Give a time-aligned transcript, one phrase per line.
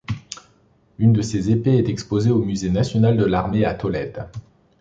[0.97, 4.27] Une de ses épées est exposée au musée national de l'armée à Tolède.